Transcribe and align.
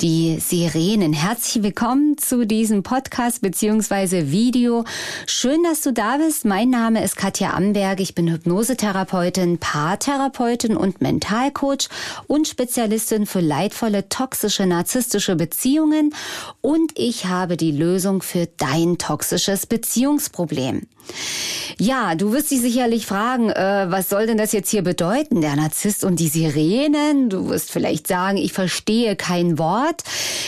die 0.00 0.38
Sirenen. 0.40 1.12
Herzlich 1.12 1.62
willkommen 1.62 2.16
zu 2.16 2.46
diesem 2.46 2.82
Podcast 2.82 3.42
beziehungsweise 3.42 4.30
Video. 4.30 4.84
Schön, 5.26 5.62
dass 5.62 5.82
du 5.82 5.92
da 5.92 6.16
bist. 6.16 6.46
Mein 6.46 6.70
Name 6.70 7.04
ist 7.04 7.16
Katja 7.16 7.52
Amberg. 7.52 8.00
Ich 8.00 8.14
bin 8.14 8.30
Hypnosetherapeutin, 8.30 9.58
Paartherapeutin 9.58 10.76
und 10.76 11.02
Mentalcoach 11.02 11.88
und 12.26 12.48
Spezialistin 12.48 13.26
für 13.26 13.40
leidvolle, 13.40 14.08
toxische, 14.08 14.64
narzisstische 14.64 15.36
Beziehungen. 15.36 16.14
Und 16.62 16.92
ich 16.94 17.26
habe 17.26 17.58
die 17.58 17.72
Lösung 17.72 18.22
für 18.22 18.48
dein 18.56 18.96
toxisches 18.96 19.66
Beziehungsproblem. 19.66 20.86
Ja, 21.78 22.14
du 22.14 22.32
wirst 22.32 22.50
dich 22.50 22.60
sicherlich 22.60 23.06
fragen, 23.06 23.50
äh, 23.50 23.86
was 23.88 24.08
soll 24.08 24.26
denn 24.26 24.36
das 24.36 24.52
jetzt 24.52 24.68
hier 24.70 24.82
bedeuten, 24.82 25.40
der 25.40 25.56
Narzisst 25.56 26.04
und 26.04 26.20
die 26.20 26.28
Sirenen? 26.28 27.30
Du 27.30 27.48
wirst 27.48 27.70
vielleicht 27.70 28.06
sagen, 28.06 28.36
ich 28.36 28.52
verstehe 28.52 29.16
kein 29.16 29.58
Wort. 29.58 29.89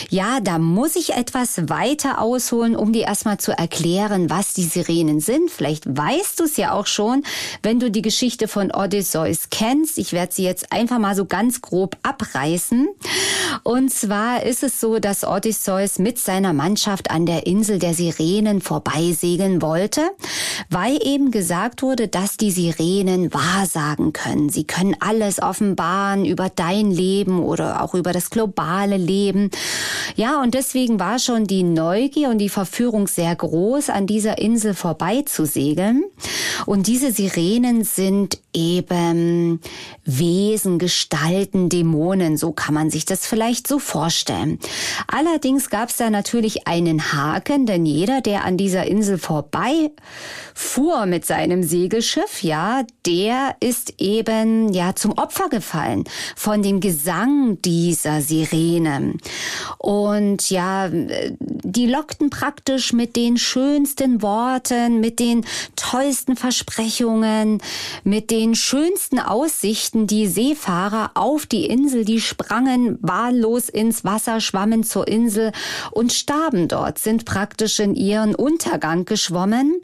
Ja, 0.09 0.39
da 0.39 0.59
muss 0.59 0.95
ich 0.95 1.13
etwas 1.13 1.69
weiter 1.69 2.21
ausholen, 2.21 2.75
um 2.75 2.93
dir 2.93 3.03
erstmal 3.03 3.37
zu 3.37 3.51
erklären, 3.51 4.29
was 4.29 4.53
die 4.53 4.63
Sirenen 4.63 5.19
sind. 5.19 5.49
Vielleicht 5.49 5.85
weißt 5.85 6.39
du 6.39 6.43
es 6.43 6.57
ja 6.57 6.73
auch 6.73 6.87
schon, 6.87 7.23
wenn 7.61 7.79
du 7.79 7.89
die 7.89 8.01
Geschichte 8.01 8.47
von 8.47 8.71
Odysseus 8.71 9.49
kennst. 9.49 9.97
Ich 9.97 10.13
werde 10.13 10.33
sie 10.33 10.43
jetzt 10.43 10.71
einfach 10.71 10.99
mal 10.99 11.15
so 11.15 11.25
ganz 11.25 11.61
grob 11.61 11.97
abreißen. 12.03 12.87
Und 13.63 13.93
zwar 13.93 14.43
ist 14.43 14.63
es 14.63 14.79
so, 14.79 14.99
dass 14.99 15.23
Odysseus 15.23 15.99
mit 15.99 16.19
seiner 16.19 16.53
Mannschaft 16.53 17.11
an 17.11 17.25
der 17.25 17.47
Insel 17.47 17.79
der 17.79 17.93
Sirenen 17.93 18.61
vorbeisegeln 18.61 19.61
wollte 19.61 20.01
weil 20.69 20.99
eben 21.05 21.31
gesagt 21.31 21.81
wurde, 21.81 22.07
dass 22.07 22.37
die 22.37 22.51
Sirenen 22.51 23.33
wahrsagen 23.33 24.13
können. 24.13 24.49
Sie 24.49 24.65
können 24.65 24.95
alles 24.99 25.41
offenbaren 25.41 26.25
über 26.25 26.49
dein 26.49 26.91
Leben 26.91 27.39
oder 27.39 27.81
auch 27.81 27.93
über 27.93 28.11
das 28.11 28.29
globale 28.29 28.97
Leben. 28.97 29.32
Ja, 30.15 30.41
und 30.41 30.53
deswegen 30.53 30.99
war 30.99 31.19
schon 31.19 31.45
die 31.45 31.63
Neugier 31.63 32.29
und 32.29 32.37
die 32.37 32.49
Verführung 32.49 33.07
sehr 33.07 33.35
groß, 33.35 33.89
an 33.89 34.07
dieser 34.07 34.37
Insel 34.37 34.73
vorbeizusegeln. 34.73 36.03
Und 36.65 36.87
diese 36.87 37.11
Sirenen 37.11 37.83
sind 37.83 38.39
eben 38.53 39.59
Wesen, 40.05 40.79
Gestalten, 40.79 41.69
Dämonen, 41.69 42.37
so 42.37 42.51
kann 42.51 42.73
man 42.73 42.89
sich 42.89 43.05
das 43.05 43.25
vielleicht 43.25 43.67
so 43.67 43.79
vorstellen. 43.79 44.59
Allerdings 45.07 45.69
gab 45.69 45.89
es 45.89 45.97
da 45.97 46.09
natürlich 46.09 46.67
einen 46.67 47.13
Haken, 47.13 47.65
denn 47.65 47.85
jeder, 47.85 48.21
der 48.21 48.45
an 48.45 48.57
dieser 48.57 48.85
Insel 48.85 49.17
vorbei 49.17 49.91
fuhr 50.53 51.05
mit 51.05 51.25
seinem 51.25 51.63
Segelschiff, 51.63 52.43
ja, 52.43 52.83
der 53.05 53.55
ist 53.59 53.95
eben 53.97 54.71
ja 54.73 54.95
zum 54.95 55.13
Opfer 55.13 55.49
gefallen 55.49 56.03
von 56.35 56.61
dem 56.61 56.79
Gesang 56.79 57.61
dieser 57.61 58.21
Sirene. 58.21 59.13
Und 59.77 60.49
ja, 60.49 60.89
die 60.91 61.87
lockten 61.87 62.29
praktisch 62.29 62.93
mit 62.93 63.15
den 63.15 63.37
schönsten 63.37 64.21
Worten, 64.21 64.99
mit 64.99 65.19
den 65.19 65.45
tollsten 65.75 66.35
Versprechungen, 66.35 67.61
mit 68.03 68.31
den 68.31 68.42
schönsten 68.53 69.19
Aussichten 69.19 70.05
die 70.05 70.27
Seefahrer 70.27 71.11
auf 71.13 71.45
die 71.45 71.65
Insel, 71.65 72.03
die 72.03 72.19
sprangen 72.19 72.99
wahllos 73.01 73.69
ins 73.69 74.03
Wasser, 74.03 74.41
schwammen 74.41 74.83
zur 74.83 75.07
Insel 75.07 75.53
und 75.91 76.11
starben 76.11 76.67
dort, 76.67 76.99
sind 76.99 77.23
praktisch 77.25 77.79
in 77.79 77.95
ihren 77.95 78.35
Untergang 78.35 79.05
geschwommen. 79.05 79.81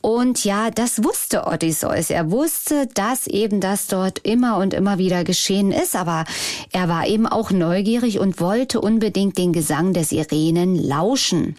Und 0.00 0.44
ja, 0.44 0.70
das 0.70 1.04
wusste 1.04 1.46
Odysseus. 1.46 2.10
Er 2.10 2.30
wusste, 2.30 2.88
dass 2.94 3.26
eben 3.26 3.60
das 3.60 3.86
dort 3.86 4.18
immer 4.20 4.56
und 4.58 4.74
immer 4.74 4.98
wieder 4.98 5.24
geschehen 5.24 5.70
ist, 5.70 5.94
aber 5.94 6.24
er 6.72 6.88
war 6.88 7.06
eben 7.06 7.26
auch 7.26 7.52
neugierig 7.52 8.18
und 8.18 8.40
wollte 8.40 8.80
unbedingt 8.80 9.38
den 9.38 9.52
Gesang 9.52 9.92
des 9.92 10.10
Sirenen 10.10 10.76
lauschen. 10.76 11.56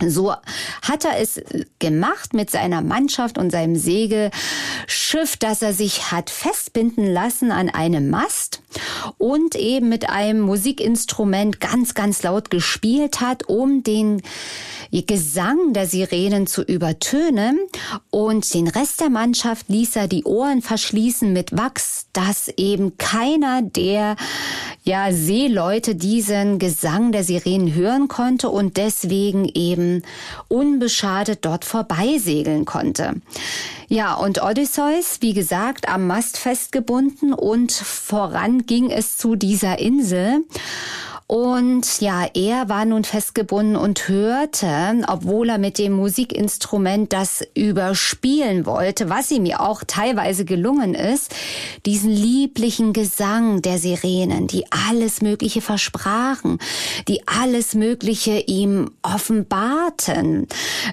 So 0.00 0.32
hat 0.82 1.04
er 1.04 1.18
es 1.20 1.40
gemacht 1.78 2.32
mit 2.32 2.50
seiner 2.50 2.80
Mannschaft 2.80 3.36
und 3.36 3.50
seinem 3.50 3.76
Segelschiff, 3.76 5.36
dass 5.38 5.60
er 5.60 5.74
sich 5.74 6.10
hat 6.10 6.30
festbinden 6.30 7.12
lassen 7.12 7.52
an 7.52 7.68
einem 7.68 8.08
Mast 8.08 8.62
und 9.18 9.54
eben 9.54 9.90
mit 9.90 10.08
einem 10.08 10.40
Musikinstrument 10.40 11.60
ganz, 11.60 11.92
ganz 11.92 12.22
laut 12.22 12.50
gespielt 12.50 13.20
hat, 13.20 13.48
um 13.48 13.82
den 13.82 14.22
Gesang 14.90 15.72
der 15.72 15.86
Sirenen 15.86 16.46
zu 16.46 16.62
übertönen. 16.62 17.58
Und 18.10 18.52
den 18.52 18.68
Rest 18.68 19.00
der 19.00 19.10
Mannschaft 19.10 19.68
ließ 19.68 19.96
er 19.96 20.08
die 20.08 20.24
Ohren 20.24 20.62
verschließen 20.62 21.32
mit 21.32 21.56
Wachs, 21.56 22.06
dass 22.12 22.48
eben 22.56 22.96
keiner 22.98 23.62
der 23.62 24.16
ja, 24.84 25.12
Seeleute 25.12 25.94
diesen 25.94 26.58
Gesang 26.58 27.12
der 27.12 27.22
Sirenen 27.22 27.74
hören 27.74 28.08
konnte 28.08 28.48
und 28.48 28.76
deswegen 28.76 29.48
eben 29.54 30.02
unbeschadet 30.48 31.44
dort 31.44 31.64
vorbeisegeln 31.64 32.64
konnte. 32.64 33.14
Ja, 33.88 34.14
und 34.14 34.42
Odysseus, 34.42 35.18
wie 35.20 35.34
gesagt, 35.34 35.88
am 35.88 36.06
Mast 36.06 36.36
festgebunden 36.36 37.32
und 37.32 37.70
voran 37.72 38.66
ging 38.66 38.90
es 38.90 39.16
zu 39.16 39.36
dieser 39.36 39.78
Insel. 39.78 40.44
Und 41.32 42.02
ja, 42.02 42.26
er 42.34 42.68
war 42.68 42.84
nun 42.84 43.04
festgebunden 43.04 43.74
und 43.74 44.06
hörte, 44.06 45.02
obwohl 45.08 45.48
er 45.48 45.56
mit 45.56 45.78
dem 45.78 45.94
Musikinstrument 45.94 47.10
das 47.14 47.42
überspielen 47.54 48.66
wollte, 48.66 49.08
was 49.08 49.30
ihm 49.30 49.46
ja 49.46 49.60
auch 49.60 49.82
teilweise 49.86 50.44
gelungen 50.44 50.94
ist, 50.94 51.34
diesen 51.86 52.10
lieblichen 52.10 52.92
Gesang 52.92 53.62
der 53.62 53.78
Sirenen, 53.78 54.46
die 54.46 54.66
alles 54.90 55.22
Mögliche 55.22 55.62
versprachen, 55.62 56.58
die 57.08 57.26
alles 57.26 57.74
Mögliche 57.74 58.36
ihm 58.40 58.90
offenbarten, 59.00 60.48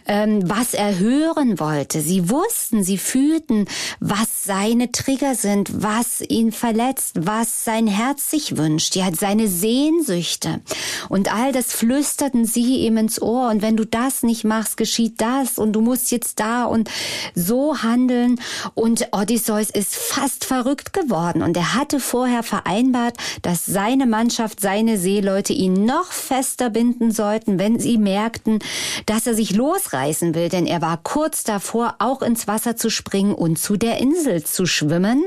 ähm, 0.08 0.50
was 0.50 0.74
er 0.74 1.00
hören 1.00 1.60
wollte. 1.60 2.00
Sie 2.00 2.30
wussten, 2.30 2.86
sie 2.86 2.98
fühlten, 2.98 3.66
was 4.00 4.46
seine 4.46 4.94
Trigger 4.94 5.36
sind, 5.36 5.84
was 5.84 6.22
ihn 6.22 6.54
verletzt, 6.54 7.18
was 7.28 7.66
sein 7.66 7.88
Herz 7.88 8.32
sich 8.32 8.56
wünscht, 8.56 8.96
ja, 8.96 9.10
seine 9.14 9.50
Sehnsüchte 9.50 10.29
möchte. 10.30 10.62
Und 11.10 11.34
all 11.34 11.52
das 11.52 11.74
flüsterten 11.74 12.46
sie 12.46 12.86
ihm 12.86 12.98
ins 12.98 13.22
Ohr. 13.22 13.50
Und 13.50 13.62
wenn 13.62 13.78
du 13.78 13.86
das 13.86 14.24
nicht 14.24 14.44
machst, 14.44 14.78
geschieht 14.78 15.20
das. 15.22 15.58
Und 15.58 15.74
du 15.74 15.82
musst 15.82 16.12
jetzt 16.12 16.40
da 16.40 16.66
und 16.66 16.90
so 17.36 17.82
handeln. 17.82 18.40
Und 18.76 19.08
Odysseus 19.12 19.70
ist 19.70 19.96
fast 19.96 20.46
verrückt 20.46 20.94
geworden. 20.94 21.42
Und 21.42 21.58
er 21.58 21.74
hatte 21.74 22.00
vorher 22.00 22.44
vereinbart, 22.44 23.18
dass 23.42 23.66
seine 23.66 24.06
Mannschaft, 24.06 24.60
seine 24.60 24.98
Seeleute 24.98 25.54
ihn 25.54 25.86
noch 25.86 26.12
fester 26.12 26.70
binden 26.70 27.12
sollten, 27.12 27.58
wenn 27.58 27.80
sie 27.80 27.98
merkten, 27.98 28.60
dass 29.06 29.26
er 29.26 29.34
sich 29.34 29.56
losreißen 29.56 30.36
will. 30.36 30.50
Denn 30.50 30.68
er 30.68 30.82
war 30.82 30.98
kurz 31.02 31.44
davor, 31.44 31.96
auch 32.00 32.22
ins 32.22 32.48
Wasser 32.48 32.76
zu 32.76 32.90
springen 32.90 33.34
und 33.34 33.58
zu 33.58 33.78
der 33.78 33.98
Insel 33.98 34.44
zu 34.44 34.66
schwimmen. 34.66 35.24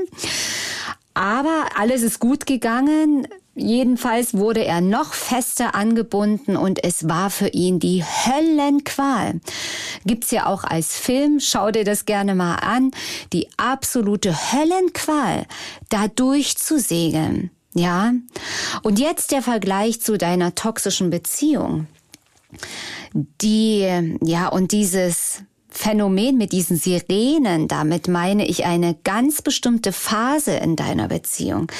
Aber 1.13 1.65
alles 1.75 2.01
ist 2.01 2.19
gut 2.19 2.45
gegangen. 2.45 3.27
Jedenfalls 3.55 4.33
wurde 4.33 4.65
er 4.65 4.81
noch 4.81 5.13
fester 5.13 5.75
angebunden 5.75 6.57
und 6.57 6.83
es 6.83 7.07
war 7.07 7.29
für 7.29 7.49
ihn 7.49 7.79
die 7.79 8.03
Höllenqual. 8.03 9.41
Gibt's 10.05 10.31
ja 10.31 10.47
auch 10.47 10.63
als 10.63 10.97
Film, 10.97 11.39
schau 11.39 11.69
dir 11.69 11.83
das 11.83 12.05
gerne 12.05 12.33
mal 12.33 12.55
an, 12.55 12.91
die 13.31 13.49
absolute 13.57 14.33
Höllenqual, 14.33 15.45
da 15.89 16.07
durchzusegeln. 16.07 17.51
Ja? 17.75 18.13
Und 18.81 18.97
jetzt 18.97 19.31
der 19.31 19.43
Vergleich 19.43 20.01
zu 20.01 20.17
deiner 20.17 20.55
toxischen 20.55 21.11
Beziehung. 21.11 21.87
Die, 23.13 24.17
ja, 24.23 24.47
und 24.47 24.71
dieses 24.71 25.43
Phänomen 25.73 26.37
mit 26.37 26.51
diesen 26.51 26.77
Sirenen, 26.77 27.67
damit 27.67 28.07
meine 28.07 28.47
ich 28.47 28.65
eine 28.65 28.95
ganz 29.03 29.41
bestimmte 29.41 29.91
Phase 29.91 30.53
in 30.53 30.75
deiner 30.75 31.07
Beziehung. 31.07 31.71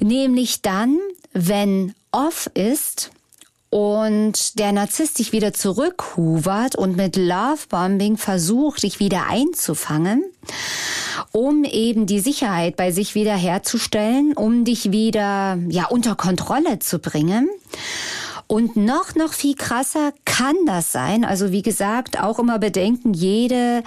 Nämlich 0.00 0.62
dann, 0.62 0.98
wenn 1.32 1.94
off 2.12 2.50
ist, 2.54 3.10
und 3.72 4.58
der 4.58 4.70
Narzisst 4.72 5.18
dich 5.18 5.32
wieder 5.32 5.54
zurückhuvert 5.54 6.76
und 6.76 6.94
mit 6.94 7.16
Lovebombing 7.16 8.18
versucht, 8.18 8.82
dich 8.82 9.00
wieder 9.00 9.28
einzufangen, 9.28 10.24
um 11.32 11.64
eben 11.64 12.04
die 12.04 12.20
Sicherheit 12.20 12.76
bei 12.76 12.92
sich 12.92 13.14
wieder 13.14 13.34
herzustellen, 13.34 14.34
um 14.34 14.66
dich 14.66 14.92
wieder, 14.92 15.58
ja, 15.70 15.86
unter 15.86 16.16
Kontrolle 16.16 16.80
zu 16.80 16.98
bringen. 16.98 17.48
Und 18.52 18.76
noch, 18.76 19.14
noch 19.14 19.32
viel 19.32 19.54
krasser 19.54 20.12
kann 20.26 20.54
das 20.66 20.92
sein. 20.92 21.24
Also 21.24 21.52
wie 21.52 21.62
gesagt, 21.62 22.20
auch 22.20 22.38
immer 22.38 22.58
bedenken, 22.58 23.14
jede 23.14 23.82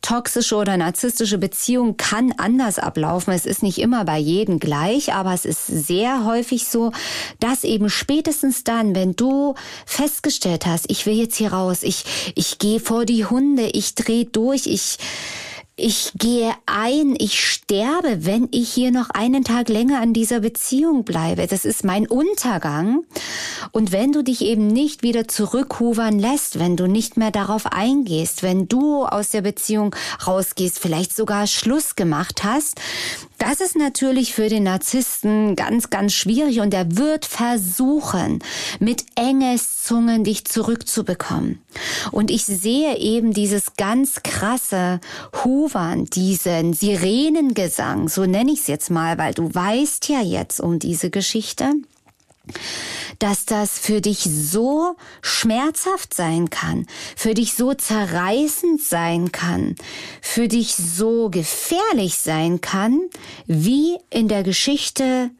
toxische 0.00 0.56
oder 0.56 0.78
narzisstische 0.78 1.36
Beziehung 1.36 1.98
kann 1.98 2.32
anders 2.38 2.78
ablaufen. 2.78 3.34
Es 3.34 3.44
ist 3.44 3.62
nicht 3.62 3.76
immer 3.76 4.06
bei 4.06 4.16
jedem 4.16 4.58
gleich, 4.58 5.12
aber 5.12 5.34
es 5.34 5.44
ist 5.44 5.66
sehr 5.66 6.24
häufig 6.24 6.66
so, 6.66 6.92
dass 7.40 7.62
eben 7.62 7.90
spätestens 7.90 8.64
dann, 8.64 8.94
wenn 8.94 9.14
du 9.16 9.54
festgestellt 9.84 10.64
hast, 10.64 10.90
ich 10.90 11.04
will 11.04 11.18
jetzt 11.18 11.36
hier 11.36 11.52
raus, 11.52 11.82
ich, 11.82 12.32
ich 12.36 12.56
gehe 12.56 12.80
vor 12.80 13.04
die 13.04 13.26
Hunde, 13.26 13.66
ich 13.66 13.96
drehe 13.96 14.24
durch, 14.24 14.66
ich, 14.66 14.96
ich 15.78 16.12
gehe 16.14 16.54
ein, 16.64 17.14
ich 17.18 17.38
sterbe, 17.38 18.24
wenn 18.24 18.48
ich 18.50 18.72
hier 18.72 18.90
noch 18.90 19.10
einen 19.10 19.44
Tag 19.44 19.68
länger 19.68 20.00
an 20.00 20.14
dieser 20.14 20.40
Beziehung 20.40 21.04
bleibe. 21.04 21.46
Das 21.46 21.66
ist 21.66 21.84
mein 21.84 22.06
Untergang. 22.06 23.04
Und 23.72 23.92
wenn 23.92 24.10
du 24.10 24.24
dich 24.24 24.40
eben 24.40 24.68
nicht 24.68 25.02
wieder 25.02 25.28
zurückhuvern 25.28 26.18
lässt, 26.18 26.58
wenn 26.58 26.78
du 26.78 26.86
nicht 26.86 27.18
mehr 27.18 27.30
darauf 27.30 27.66
eingehst, 27.66 28.42
wenn 28.42 28.68
du 28.68 29.04
aus 29.04 29.28
der 29.28 29.42
Beziehung 29.42 29.94
rausgehst, 30.26 30.78
vielleicht 30.78 31.14
sogar 31.14 31.46
Schluss 31.46 31.94
gemacht 31.94 32.42
hast, 32.42 32.80
das 33.38 33.60
ist 33.60 33.76
natürlich 33.76 34.34
für 34.34 34.48
den 34.48 34.64
Narzissten 34.64 35.56
ganz, 35.56 35.90
ganz 35.90 36.14
schwierig 36.14 36.60
und 36.60 36.72
er 36.72 36.96
wird 36.96 37.24
versuchen, 37.26 38.40
mit 38.80 39.04
Engeszungen 39.14 40.24
dich 40.24 40.44
zurückzubekommen. 40.44 41.60
Und 42.12 42.30
ich 42.30 42.44
sehe 42.44 42.96
eben 42.96 43.32
dieses 43.32 43.76
ganz 43.76 44.22
krasse 44.22 45.00
Huvern, 45.44 46.06
diesen 46.06 46.72
Sirenengesang, 46.72 48.08
so 48.08 48.24
nenne 48.24 48.52
ich 48.52 48.60
es 48.60 48.66
jetzt 48.66 48.90
mal, 48.90 49.18
weil 49.18 49.34
du 49.34 49.54
weißt 49.54 50.08
ja 50.08 50.20
jetzt 50.20 50.60
um 50.60 50.78
diese 50.78 51.10
Geschichte 51.10 51.72
dass 53.18 53.46
das 53.46 53.78
für 53.78 54.00
dich 54.00 54.20
so 54.20 54.96
schmerzhaft 55.22 56.14
sein 56.14 56.50
kann, 56.50 56.86
für 57.16 57.34
dich 57.34 57.54
so 57.54 57.74
zerreißend 57.74 58.82
sein 58.82 59.32
kann, 59.32 59.74
für 60.20 60.48
dich 60.48 60.74
so 60.76 61.30
gefährlich 61.30 62.18
sein 62.18 62.60
kann, 62.60 63.00
wie 63.46 63.98
in 64.10 64.28
der 64.28 64.42
Geschichte 64.42 65.30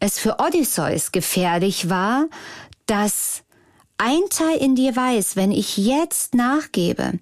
es 0.00 0.18
für 0.18 0.38
Odysseus 0.38 1.12
gefährlich 1.12 1.88
war, 1.88 2.26
dass 2.86 3.42
ein 3.98 4.20
Teil 4.28 4.58
in 4.58 4.76
dir 4.76 4.94
weiß, 4.94 5.36
wenn 5.36 5.52
ich 5.52 5.78
jetzt 5.78 6.34
nachgebe, 6.34 7.12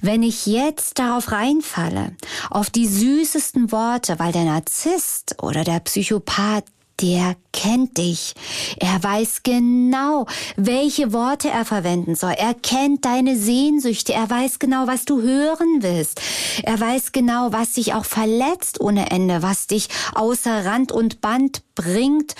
wenn 0.00 0.22
ich 0.24 0.46
jetzt 0.46 0.98
darauf 0.98 1.30
reinfalle, 1.30 2.16
auf 2.50 2.70
die 2.70 2.88
süßesten 2.88 3.70
Worte, 3.70 4.18
weil 4.18 4.32
der 4.32 4.44
Narzisst 4.44 5.42
oder 5.42 5.62
der 5.62 5.78
Psychopath 5.80 6.64
der 7.00 7.36
kennt 7.54 7.96
dich. 7.96 8.34
Er 8.78 9.02
weiß 9.02 9.42
genau, 9.44 10.26
welche 10.56 11.12
Worte 11.12 11.48
er 11.48 11.64
verwenden 11.64 12.16
soll. 12.16 12.34
Er 12.36 12.52
kennt 12.52 13.04
deine 13.04 13.36
Sehnsüchte. 13.36 14.12
Er 14.12 14.28
weiß 14.28 14.58
genau, 14.58 14.86
was 14.86 15.04
du 15.04 15.22
hören 15.22 15.78
willst. 15.80 16.20
Er 16.64 16.78
weiß 16.78 17.12
genau, 17.12 17.52
was 17.52 17.72
dich 17.72 17.94
auch 17.94 18.04
verletzt 18.04 18.80
ohne 18.80 19.10
Ende, 19.10 19.42
was 19.42 19.68
dich 19.68 19.88
außer 20.14 20.66
Rand 20.66 20.92
und 20.92 21.20
Band 21.20 21.62
bringt. 21.74 22.34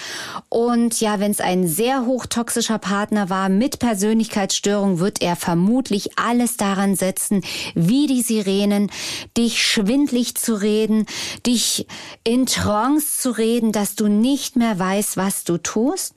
Und 0.49 1.01
ja, 1.01 1.21
wenn 1.21 1.31
es 1.31 1.41
ein 1.41 1.67
sehr 1.67 2.07
hochtoxischer 2.07 2.79
Partner 2.79 3.31
war 3.31 3.49
mit 3.49 3.79
Persönlichkeitsstörung, 3.79 4.99
wird 4.99 5.23
er 5.23 5.37
vermutlich 5.37 6.19
alles 6.19 6.57
daran 6.57 6.97
setzen, 6.97 7.43
wie 7.75 8.07
die 8.07 8.23
Sirenen, 8.23 8.91
dich 9.37 9.63
schwindlig 9.63 10.37
zu 10.37 10.61
reden, 10.61 11.07
dich 11.47 11.87
in 12.25 12.47
Trance 12.47 13.21
zu 13.21 13.31
reden, 13.31 13.73
dass 13.73 13.95
du 13.95 14.09
nicht 14.09 14.57
mehr 14.57 14.79
weißt, 14.79 15.04
was 15.17 15.45
du 15.45 15.59
tust. 15.59 16.15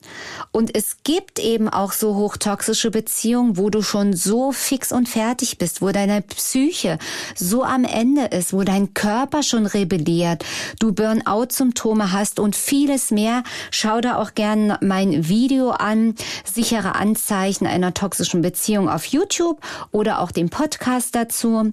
Und 0.52 0.74
es 0.74 0.98
gibt 1.04 1.38
eben 1.38 1.68
auch 1.68 1.92
so 1.92 2.14
hochtoxische 2.14 2.90
Beziehungen, 2.90 3.56
wo 3.56 3.70
du 3.70 3.82
schon 3.82 4.14
so 4.14 4.52
fix 4.52 4.92
und 4.92 5.08
fertig 5.08 5.58
bist, 5.58 5.82
wo 5.82 5.90
deine 5.90 6.22
Psyche 6.22 6.98
so 7.34 7.62
am 7.62 7.84
Ende 7.84 8.26
ist, 8.26 8.52
wo 8.52 8.62
dein 8.64 8.94
Körper 8.94 9.42
schon 9.42 9.66
rebelliert, 9.66 10.44
du 10.80 10.92
Burnout-Symptome 10.92 12.12
hast 12.12 12.40
und 12.40 12.56
vieles 12.56 13.10
mehr, 13.10 13.42
schau 13.70 14.00
da 14.00 14.16
auch 14.16 14.34
gern 14.34 14.76
mein 14.80 15.28
Video 15.28 15.70
an, 15.70 16.14
sichere 16.44 16.94
Anzeichen 16.94 17.66
einer 17.66 17.94
toxischen 17.94 18.42
Beziehung 18.42 18.88
auf 18.88 19.06
YouTube 19.06 19.60
oder 19.92 20.20
auch 20.20 20.32
den 20.32 20.50
Podcast 20.50 21.14
dazu. 21.14 21.72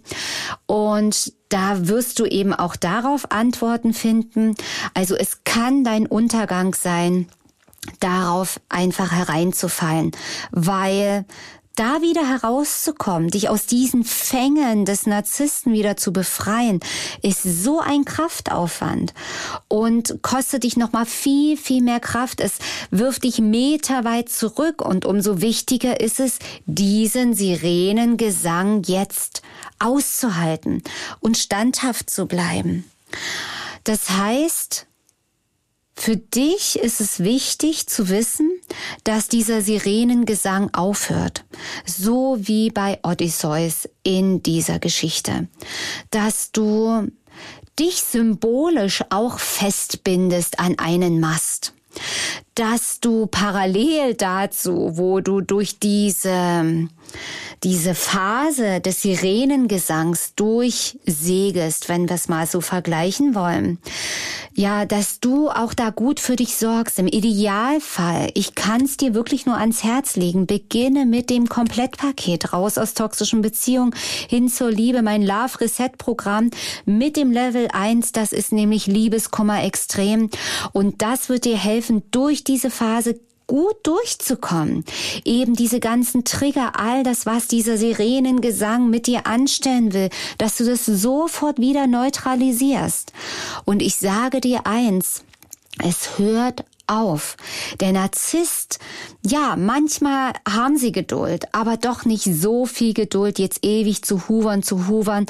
Und 0.65 1.33
da 1.49 1.87
wirst 1.87 2.19
du 2.19 2.25
eben 2.25 2.53
auch 2.53 2.75
darauf 2.75 3.31
Antworten 3.31 3.93
finden. 3.93 4.55
Also 4.93 5.15
es 5.15 5.43
kann 5.43 5.83
dein 5.83 6.07
Untergang 6.07 6.73
sein, 6.73 7.27
darauf 7.99 8.59
einfach 8.69 9.11
hereinzufallen, 9.11 10.11
weil 10.51 11.25
da 11.75 12.01
wieder 12.01 12.27
herauszukommen, 12.27 13.29
dich 13.29 13.49
aus 13.49 13.65
diesen 13.65 14.03
Fängen 14.03 14.85
des 14.85 15.05
Narzissten 15.05 15.73
wieder 15.73 15.97
zu 15.97 16.13
befreien, 16.13 16.79
ist 17.21 17.43
so 17.43 17.79
ein 17.79 18.05
Kraftaufwand 18.05 19.13
und 19.67 20.21
kostet 20.21 20.63
dich 20.63 20.77
nochmal 20.77 21.05
viel, 21.05 21.57
viel 21.57 21.81
mehr 21.81 21.99
Kraft. 21.99 22.39
Es 22.39 22.53
wirft 22.91 23.23
dich 23.23 23.39
meterweit 23.39 24.29
zurück 24.29 24.81
und 24.81 25.05
umso 25.05 25.41
wichtiger 25.41 25.99
ist 25.99 26.19
es, 26.19 26.39
diesen 26.65 27.33
Sirenengesang 27.33 28.83
jetzt 28.83 29.41
auszuhalten 29.79 30.81
und 31.19 31.37
standhaft 31.37 32.09
zu 32.09 32.25
bleiben. 32.25 32.89
Das 33.83 34.09
heißt, 34.09 34.87
für 36.05 36.17
dich 36.17 36.77
ist 36.77 37.01
es 37.01 37.21
wichtig 37.21 37.87
zu 37.87 38.09
wissen, 38.09 38.51
dass 39.03 39.27
dieser 39.27 39.63
Sirenengesang 39.63 40.71
aufhört, 40.71 41.45
so 41.83 42.37
wie 42.39 42.69
bei 42.69 42.99
Odysseus 43.01 43.89
in 44.03 44.43
dieser 44.43 44.77
Geschichte, 44.77 45.47
dass 46.11 46.51
du 46.51 47.07
dich 47.79 48.03
symbolisch 48.03 49.03
auch 49.09 49.39
festbindest 49.39 50.59
an 50.59 50.77
einen 50.77 51.19
Mast, 51.19 51.73
dass 52.53 52.99
du 52.99 53.25
parallel 53.25 54.13
dazu, 54.13 54.91
wo 54.97 55.21
du 55.21 55.41
durch 55.41 55.79
diese 55.79 56.87
diese 57.63 57.95
Phase 57.95 58.79
des 58.79 59.01
Sirenengesangs 59.01 60.33
durchsegest, 60.35 61.89
wenn 61.89 62.07
wir 62.07 62.15
es 62.15 62.27
mal 62.27 62.45
so 62.45 62.61
vergleichen 62.61 63.33
wollen. 63.33 63.79
Ja, 64.57 64.85
dass 64.85 65.19
du 65.19 65.49
auch 65.49 65.73
da 65.73 65.89
gut 65.89 66.21
für 66.21 66.37
dich 66.37 66.55
sorgst. 66.55 66.97
Im 66.97 67.07
Idealfall, 67.07 68.29
ich 68.35 68.55
kann 68.55 68.85
es 68.85 68.95
dir 68.95 69.13
wirklich 69.13 69.45
nur 69.45 69.57
ans 69.57 69.83
Herz 69.83 70.15
legen, 70.15 70.47
beginne 70.47 71.05
mit 71.05 71.29
dem 71.29 71.49
Komplettpaket 71.49 72.53
raus 72.53 72.77
aus 72.77 72.93
toxischen 72.93 73.41
Beziehungen 73.41 73.93
hin 74.29 74.47
zur 74.47 74.71
Liebe, 74.71 75.01
mein 75.01 75.23
Love 75.23 75.59
Reset 75.59 75.89
Programm 75.97 76.51
mit 76.85 77.17
dem 77.17 77.31
Level 77.31 77.67
1, 77.73 78.13
das 78.13 78.31
ist 78.31 78.53
nämlich 78.53 78.87
Liebeskummer 78.87 79.61
extrem 79.61 80.29
und 80.71 81.01
das 81.01 81.27
wird 81.27 81.43
dir 81.43 81.57
helfen, 81.57 82.03
durch 82.11 82.45
diese 82.45 82.69
Phase 82.69 83.19
gut 83.47 83.75
durchzukommen. 83.83 84.83
Eben 85.23 85.55
diese 85.55 85.79
ganzen 85.79 86.23
Trigger, 86.23 86.79
all 86.79 87.03
das, 87.03 87.25
was 87.25 87.47
dieser 87.47 87.77
Sirenengesang 87.77 88.89
mit 88.89 89.07
dir 89.07 89.27
anstellen 89.27 89.93
will, 89.93 90.09
dass 90.37 90.57
du 90.57 90.65
das 90.65 90.85
sofort 90.85 91.59
wieder 91.59 91.87
neutralisierst. 91.87 93.13
Und 93.65 93.81
ich 93.81 93.95
sage 93.95 94.41
dir 94.41 94.65
eins, 94.65 95.23
es 95.83 96.17
hört 96.17 96.65
auf. 96.87 97.37
Der 97.79 97.91
Narzisst, 97.91 98.79
ja, 99.25 99.55
manchmal 99.57 100.33
haben 100.47 100.77
sie 100.77 100.91
Geduld, 100.91 101.45
aber 101.53 101.77
doch 101.77 102.05
nicht 102.05 102.23
so 102.23 102.65
viel 102.65 102.93
Geduld, 102.93 103.39
jetzt 103.39 103.65
ewig 103.65 104.03
zu 104.03 104.27
huvern, 104.27 104.63
zu 104.63 104.87
huvern. 104.87 105.25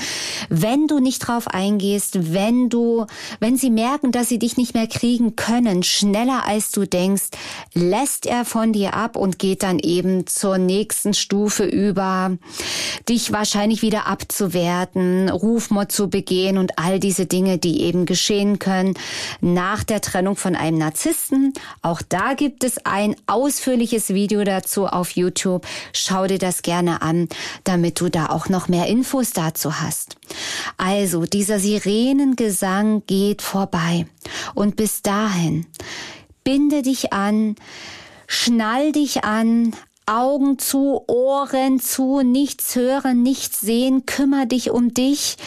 Wenn 0.49 0.87
du 0.87 0.99
nicht 0.99 1.19
drauf 1.19 1.47
eingehst, 1.47 2.33
wenn 2.33 2.69
du, 2.69 3.05
wenn 3.39 3.57
sie 3.57 3.69
merken, 3.69 4.11
dass 4.11 4.29
sie 4.29 4.39
dich 4.39 4.57
nicht 4.57 4.73
mehr 4.73 4.87
kriegen 4.87 5.35
können, 5.35 5.83
schneller 5.83 6.45
als 6.45 6.71
du 6.71 6.85
denkst, 6.85 7.29
lässt 7.73 8.25
er 8.25 8.45
von 8.45 8.73
dir 8.73 8.93
ab 8.93 9.15
und 9.15 9.39
geht 9.39 9.63
dann 9.63 9.79
eben 9.79 10.27
zur 10.27 10.57
nächsten 10.57 11.13
Stufe 11.13 11.65
über, 11.65 12.37
dich 13.07 13.31
wahrscheinlich 13.31 13.81
wieder 13.81 14.07
abzuwerten, 14.07 15.29
Rufmord 15.29 15.91
zu 15.91 16.09
begehen 16.09 16.57
und 16.57 16.77
all 16.77 16.99
diese 16.99 17.25
Dinge, 17.25 17.57
die 17.57 17.81
eben 17.81 18.05
geschehen 18.05 18.59
können 18.59 18.95
nach 19.41 19.83
der 19.83 20.01
Trennung 20.01 20.35
von 20.35 20.55
einem 20.55 20.77
Narzissten 20.77 21.44
bekommen. 21.45 21.53
Auch 21.81 22.01
da 22.01 22.33
gibt 22.33 22.63
es 22.63 22.85
ein 22.85 23.15
ausführliches 23.27 24.09
Video 24.09 24.43
dazu 24.43 24.87
auf 24.87 25.11
YouTube. 25.11 25.65
Schau 25.93 26.27
dir 26.27 26.39
das 26.39 26.61
gerne 26.61 27.01
an, 27.01 27.27
damit 27.63 27.99
du 27.99 28.09
da 28.09 28.27
auch 28.27 28.49
noch 28.49 28.67
mehr 28.67 28.87
Infos 28.87 29.31
dazu 29.31 29.79
hast. 29.79 30.17
Also, 30.77 31.25
dieser 31.25 31.59
Sirenengesang 31.59 33.03
geht 33.07 33.41
vorbei. 33.41 34.07
Und 34.53 34.75
bis 34.75 35.01
dahin, 35.01 35.65
binde 36.43 36.81
dich 36.81 37.13
an, 37.13 37.55
schnall 38.27 38.91
dich 38.91 39.23
an, 39.23 39.73
Augen 40.07 40.59
zu, 40.59 41.01
Ohren 41.07 41.79
zu, 41.79 42.21
nichts 42.21 42.75
hören, 42.75 43.23
nichts 43.23 43.61
sehen, 43.61 44.05
kümmer 44.05 44.45
dich 44.45 44.69
um 44.69 44.93
dich. 44.93 45.37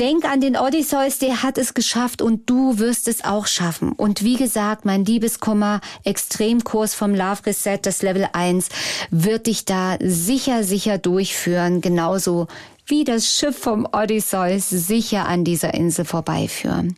Denk 0.00 0.24
an 0.24 0.40
den 0.40 0.56
Odysseus, 0.56 1.18
der 1.18 1.42
hat 1.42 1.58
es 1.58 1.74
geschafft 1.74 2.22
und 2.22 2.48
du 2.48 2.78
wirst 2.78 3.06
es 3.06 3.22
auch 3.22 3.46
schaffen. 3.46 3.92
Und 3.92 4.24
wie 4.24 4.36
gesagt, 4.36 4.86
mein 4.86 5.04
Liebeskummer 5.04 5.82
Extremkurs 6.04 6.94
vom 6.94 7.14
Love 7.14 7.44
Reset, 7.44 7.80
das 7.82 8.00
Level 8.00 8.26
1, 8.32 8.70
wird 9.10 9.46
dich 9.46 9.66
da 9.66 9.98
sicher, 10.00 10.64
sicher 10.64 10.96
durchführen. 10.96 11.82
Genauso 11.82 12.46
wie 12.86 13.04
das 13.04 13.30
Schiff 13.30 13.58
vom 13.58 13.86
Odysseus 13.92 14.70
sicher 14.70 15.28
an 15.28 15.44
dieser 15.44 15.74
Insel 15.74 16.06
vorbeiführen. 16.06 16.96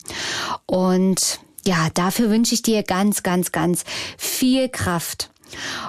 Und 0.66 1.40
ja, 1.66 1.88
dafür 1.94 2.30
wünsche 2.30 2.54
ich 2.54 2.62
dir 2.62 2.84
ganz, 2.84 3.24
ganz, 3.24 3.50
ganz 3.50 3.82
viel 4.16 4.68
Kraft 4.68 5.31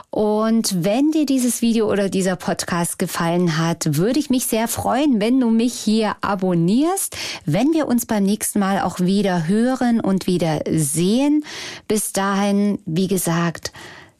und 0.09 0.83
wenn 0.83 1.11
dir 1.11 1.25
dieses 1.25 1.61
Video 1.61 1.91
oder 1.91 2.09
dieser 2.09 2.35
Podcast 2.35 2.99
gefallen 2.99 3.57
hat, 3.57 3.97
würde 3.97 4.19
ich 4.19 4.29
mich 4.29 4.45
sehr 4.45 4.67
freuen, 4.67 5.19
wenn 5.19 5.39
du 5.39 5.49
mich 5.49 5.73
hier 5.73 6.15
abonnierst, 6.21 7.15
wenn 7.45 7.73
wir 7.73 7.87
uns 7.87 8.05
beim 8.05 8.23
nächsten 8.23 8.59
Mal 8.59 8.81
auch 8.81 8.99
wieder 8.99 9.47
hören 9.47 9.99
und 9.99 10.27
wieder 10.27 10.61
sehen. 10.69 11.43
Bis 11.87 12.13
dahin, 12.13 12.79
wie 12.85 13.07
gesagt, 13.07 13.71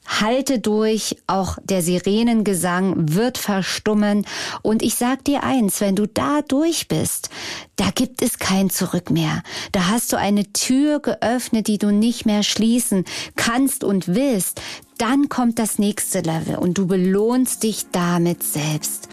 Halte 0.06 0.58
durch, 0.58 1.16
auch 1.26 1.58
der 1.62 1.82
Sirenengesang 1.82 3.14
wird 3.14 3.38
verstummen. 3.38 4.26
Und 4.62 4.82
ich 4.82 4.94
sag 4.96 5.24
dir 5.24 5.42
eins, 5.42 5.80
wenn 5.80 5.96
du 5.96 6.06
da 6.06 6.42
durch 6.42 6.88
bist, 6.88 7.30
da 7.76 7.90
gibt 7.94 8.22
es 8.22 8.38
kein 8.38 8.70
Zurück 8.70 9.10
mehr. 9.10 9.42
Da 9.72 9.88
hast 9.88 10.12
du 10.12 10.16
eine 10.16 10.52
Tür 10.52 11.00
geöffnet, 11.00 11.66
die 11.66 11.78
du 11.78 11.90
nicht 11.90 12.26
mehr 12.26 12.42
schließen 12.42 13.04
kannst 13.36 13.82
und 13.82 14.14
willst. 14.14 14.60
Dann 14.98 15.28
kommt 15.28 15.58
das 15.58 15.78
nächste 15.78 16.20
Level 16.20 16.56
und 16.56 16.78
du 16.78 16.86
belohnst 16.86 17.62
dich 17.62 17.86
damit 17.90 18.42
selbst. 18.42 19.08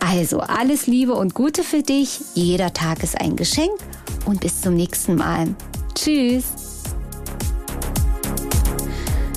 Also 0.00 0.40
alles 0.40 0.86
Liebe 0.86 1.14
und 1.14 1.34
Gute 1.34 1.62
für 1.62 1.82
dich. 1.82 2.20
Jeder 2.34 2.74
Tag 2.74 3.02
ist 3.02 3.18
ein 3.20 3.36
Geschenk 3.36 3.72
und 4.26 4.40
bis 4.40 4.60
zum 4.60 4.74
nächsten 4.74 5.14
Mal. 5.14 5.54
Tschüss. 5.94 6.65